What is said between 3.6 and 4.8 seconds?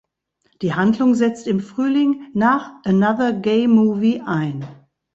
Movie" ein.